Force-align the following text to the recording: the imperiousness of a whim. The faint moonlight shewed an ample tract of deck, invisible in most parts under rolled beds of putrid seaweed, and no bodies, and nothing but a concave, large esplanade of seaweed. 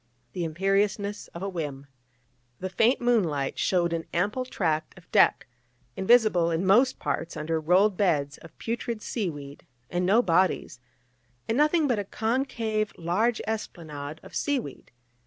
the 0.33 0.43
imperiousness 0.43 1.27
of 1.27 1.43
a 1.43 1.47
whim. 1.47 1.85
The 2.59 2.71
faint 2.71 3.01
moonlight 3.01 3.59
shewed 3.59 3.93
an 3.93 4.05
ample 4.15 4.45
tract 4.45 4.97
of 4.97 5.11
deck, 5.11 5.45
invisible 5.95 6.49
in 6.49 6.65
most 6.65 6.97
parts 6.97 7.37
under 7.37 7.59
rolled 7.61 7.97
beds 7.97 8.39
of 8.39 8.57
putrid 8.57 9.03
seaweed, 9.03 9.63
and 9.91 10.03
no 10.03 10.23
bodies, 10.23 10.79
and 11.47 11.55
nothing 11.55 11.87
but 11.87 11.99
a 11.99 12.03
concave, 12.03 12.91
large 12.97 13.41
esplanade 13.45 14.19
of 14.23 14.33
seaweed. 14.33 14.89